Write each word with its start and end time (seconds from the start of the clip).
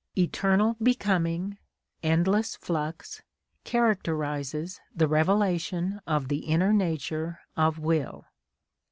Eternal 0.17 0.75
becoming, 0.81 1.59
endless 2.01 2.55
flux, 2.55 3.21
characterises 3.63 4.81
the 4.95 5.07
revelation 5.07 6.01
of 6.07 6.27
the 6.27 6.39
inner 6.39 6.73
nature 6.73 7.39
of 7.55 7.77
will. 7.77 8.25